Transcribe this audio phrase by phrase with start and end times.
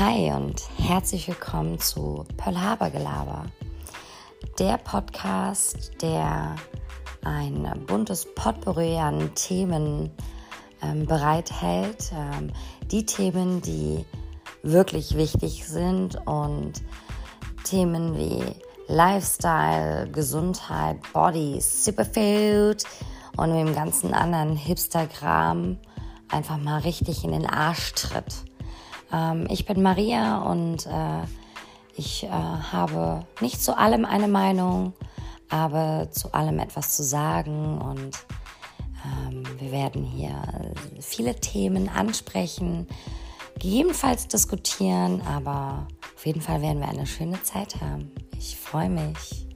[0.00, 3.44] Hi und herzlich willkommen zu Pearl Harbor Gelaber,
[4.58, 6.56] der Podcast, der
[7.22, 10.10] ein buntes Potpourri an Themen
[10.80, 12.12] ähm, bereithält.
[12.14, 12.50] Ähm,
[12.90, 14.06] die Themen, die
[14.62, 16.82] wirklich wichtig sind und
[17.64, 18.42] Themen wie
[18.86, 22.84] Lifestyle, Gesundheit, Body, Superfood
[23.36, 25.76] und mit dem ganzen anderen Hipstergram
[26.30, 28.49] einfach mal richtig in den Arsch tritt.
[29.12, 31.22] Ähm, ich bin Maria und äh,
[31.96, 34.92] ich äh, habe nicht zu allem eine Meinung,
[35.48, 38.18] aber zu allem etwas zu sagen und
[39.04, 40.42] ähm, wir werden hier
[41.00, 42.86] viele Themen ansprechen,
[43.54, 48.10] gegebenenfalls diskutieren, aber auf jeden Fall werden wir eine schöne Zeit haben.
[48.38, 49.49] Ich freue mich.